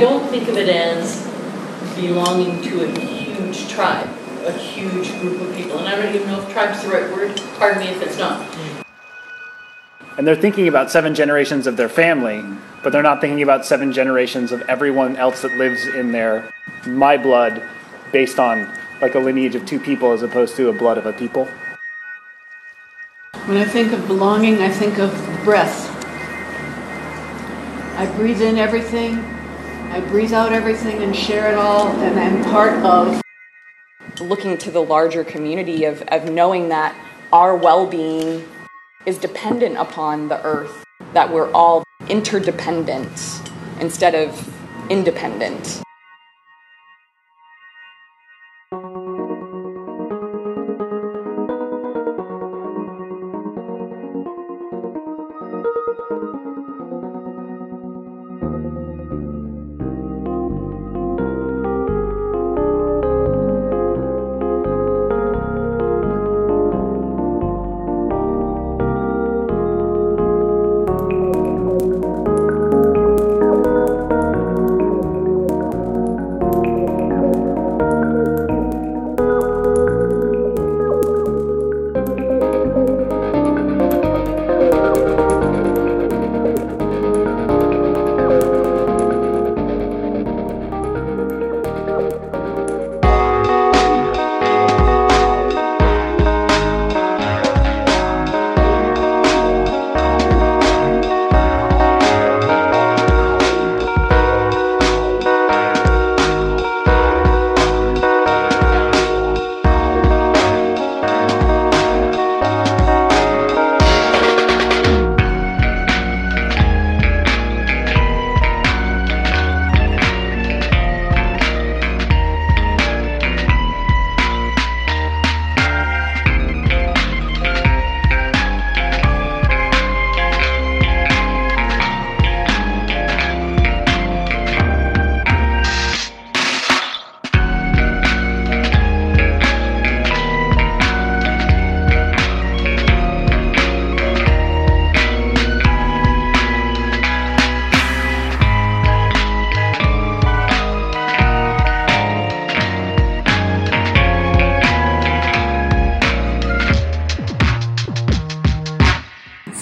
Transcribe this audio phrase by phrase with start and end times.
[0.00, 1.26] don't think of it as
[1.96, 4.08] belonging to a huge tribe,
[4.44, 5.78] a huge group of people.
[5.78, 7.40] And I don't even know if tribe's the right word.
[7.56, 8.46] Pardon me if it's not.
[10.16, 12.44] And they're thinking about seven generations of their family,
[12.82, 16.52] but they're not thinking about seven generations of everyone else that lives in their
[16.86, 17.62] my blood
[18.12, 21.12] based on like a lineage of two people as opposed to a blood of a
[21.12, 21.48] people.
[23.46, 25.12] When I think of belonging, I think of
[25.44, 25.94] breath.
[27.96, 29.24] I breathe in everything,
[29.90, 33.22] I breathe out everything and share it all, and I'm part of.
[34.20, 36.94] Looking to the larger community of, of knowing that
[37.32, 38.46] our well being
[39.06, 43.40] is dependent upon the earth, that we're all interdependent
[43.80, 44.54] instead of
[44.90, 45.82] independent.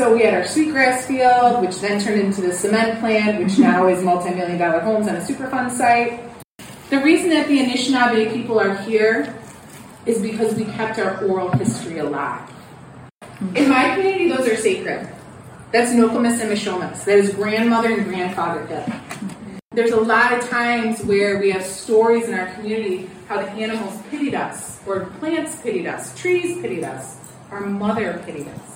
[0.06, 3.62] So we had our sweetgrass field, which then turned into the cement plant, which mm-hmm.
[3.62, 6.20] now is multi-million dollar homes on a Superfund site.
[6.90, 9.36] The reason that the Anishinaabe people are here
[10.06, 12.48] is because we kept our oral history alive.
[13.20, 13.56] Mm-hmm.
[13.56, 15.08] In my community, those are sacred.
[15.72, 17.04] That's Nokomis and Mishomis.
[17.04, 19.10] That is grandmother and grandfather grandfatherhood.
[19.10, 19.56] Mm-hmm.
[19.72, 24.00] There's a lot of times where we have stories in our community how the animals
[24.08, 27.18] pitied us, or plants pitied us, trees pitied us,
[27.50, 28.75] our mother pitied us.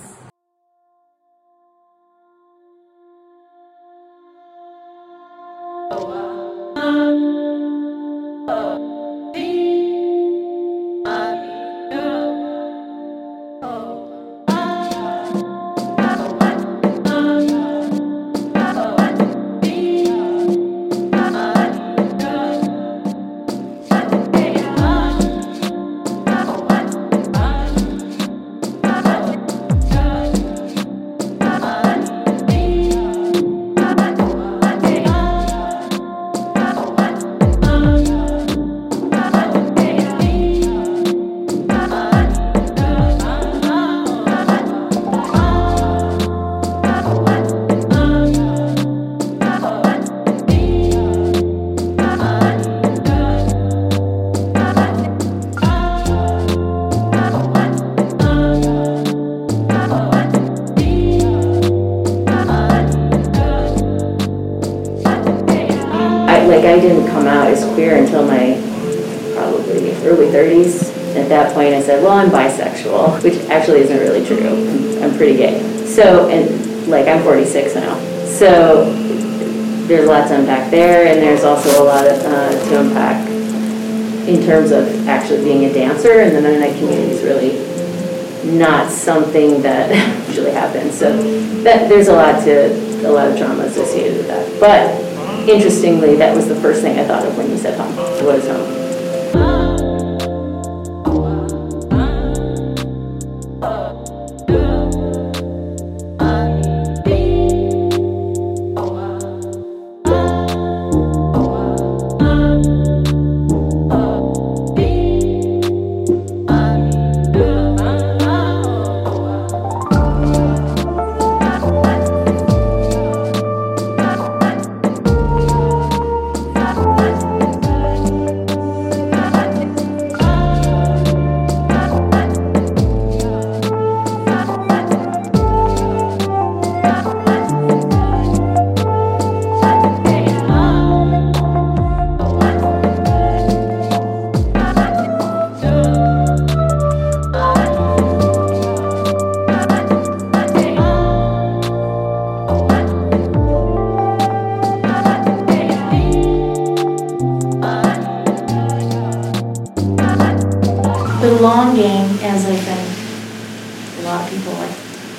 [72.31, 75.03] Bisexual," which actually isn't really true.
[75.03, 75.85] I'm, pretty gay.
[75.85, 77.99] So, and like I'm 46 now.
[78.25, 78.93] So
[79.87, 83.27] there's a lot to unpack there, and there's also a lot of, uh, to unpack
[84.27, 86.21] in terms of actually being a dancer.
[86.21, 87.71] And the Mennonite community is really
[88.57, 89.89] not something that
[90.27, 90.97] usually happens.
[90.97, 91.15] So
[91.63, 94.59] that there's a lot to a lot of drama associated with that.
[94.59, 97.95] But interestingly, that was the first thing I thought of when you said home.
[98.25, 98.80] What is home?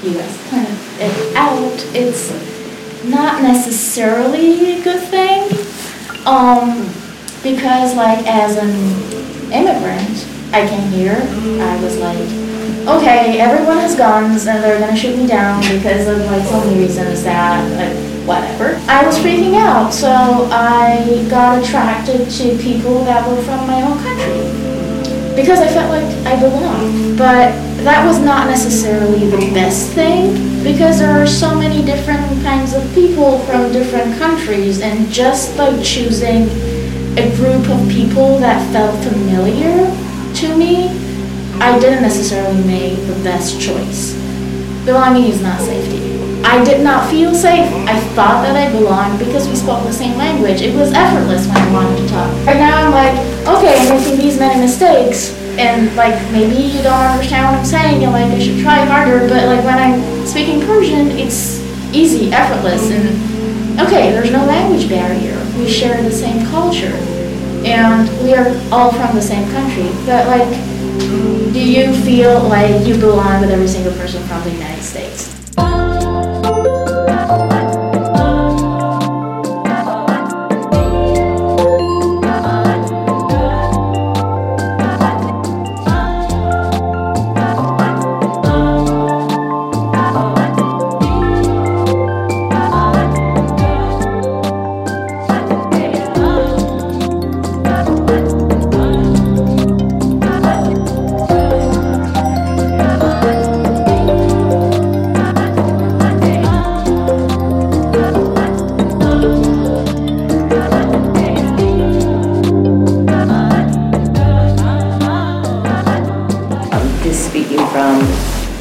[0.03, 2.33] You guys pointed it out, it's
[3.05, 5.43] not necessarily a good thing.
[6.27, 6.89] Um,
[7.43, 11.17] because like as an immigrant, I came here,
[11.63, 12.19] I was like,
[12.87, 16.81] okay, everyone has guns and they're gonna shoot me down because of like so many
[16.81, 18.81] reasons that, like, whatever.
[18.89, 20.09] I was freaking out, so
[20.51, 24.42] I got attracted to people that were from my own country
[25.35, 27.19] because I felt like I belonged.
[27.19, 27.53] But
[27.85, 32.83] that was not necessarily the best thing because there are so many different kinds of
[32.95, 36.49] people from different countries, and just by choosing
[37.19, 39.87] a group of people that felt familiar
[40.37, 40.89] to me,
[41.61, 44.15] I didn't necessarily make the best choice.
[44.85, 46.13] Belonging is not safety.
[46.45, 47.71] I did not feel safe.
[47.87, 50.61] I thought that I belonged because we spoke the same language.
[50.61, 52.31] It was effortless when I wanted to talk.
[52.47, 53.15] Right now I'm like,
[53.47, 54.12] okay, I'm
[54.53, 58.61] many mistakes, and like maybe you don't understand what I'm saying, and like I should
[58.61, 59.29] try harder.
[59.29, 61.61] But like when I'm speaking Persian, it's
[61.93, 65.39] easy, effortless, and okay, there's no language barrier.
[65.57, 66.95] We share the same culture,
[67.65, 69.89] and we are all from the same country.
[70.07, 70.49] But like,
[71.53, 75.39] do you feel like you belong with every single person from the United States?
[117.73, 117.99] From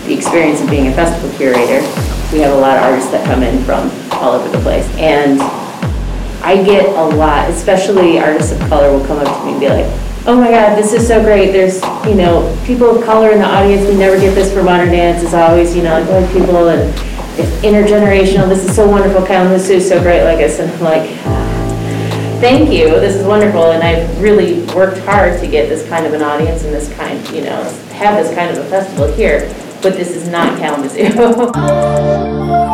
[0.08, 1.82] the experience of being a festival curator,
[2.32, 4.88] we have a lot of artists that come in from all over the place.
[4.98, 5.40] And
[6.42, 9.70] I get a lot, especially artists of color will come up to me and be
[9.70, 9.86] like,
[10.26, 11.52] oh my God, this is so great.
[11.52, 13.88] There's, you know, people of color in the audience.
[13.88, 15.24] We never get this for modern dance.
[15.24, 16.90] It's always, you know, like white people and
[17.40, 18.48] it's intergenerational.
[18.48, 19.26] This is so wonderful.
[19.26, 20.24] Kalamazoo is so great.
[20.24, 21.10] Like I said, I'm like,
[22.42, 26.14] thank you, this is wonderful, and I've really worked hard to get this kind of
[26.14, 27.62] an audience and this kind, you know,
[27.94, 29.48] have this kind of a festival here,
[29.84, 31.08] but this is not Kalamazoo.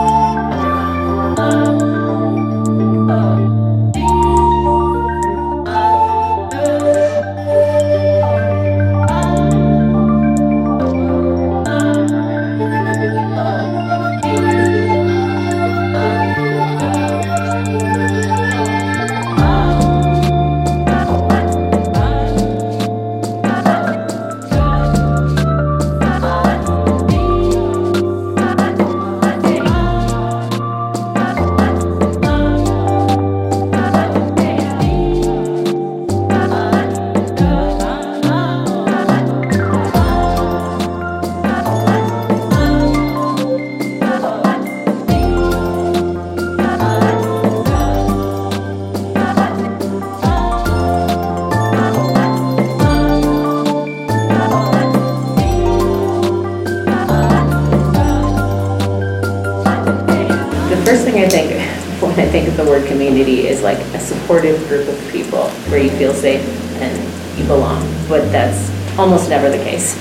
[62.57, 66.41] the word community is like a supportive group of people where you feel safe
[66.81, 69.95] and you belong, but that's almost never the case.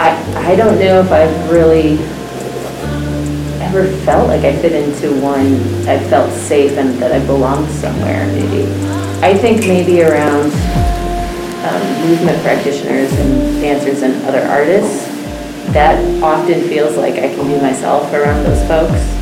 [0.00, 1.92] I, I don't know if I've really
[3.62, 5.54] ever felt like I fit into one,
[5.88, 8.64] I felt safe and that I belonged somewhere, maybe.
[9.22, 10.50] I think maybe around
[11.62, 15.06] um, movement practitioners and dancers and other artists,
[15.72, 19.21] that often feels like I can be myself around those folks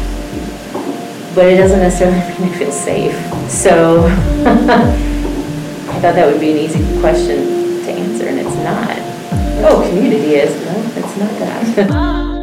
[1.35, 3.15] but it doesn't necessarily make me feel safe.
[3.51, 8.97] So I thought that would be an easy question to answer, and it's not.
[9.63, 10.55] Oh, community is.
[10.65, 12.37] No, it's not that.